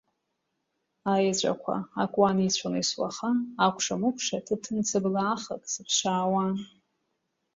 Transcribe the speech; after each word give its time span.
Аеҵәақәа 1.13 1.75
акуан, 2.03 2.37
ицәон 2.45 2.75
есуаха, 2.79 3.31
акәша-мыкәша 3.65 4.45
ҭыҭын 4.45 4.77
цыблаахак 4.87 5.63
сыԥшаауан. 5.71 6.51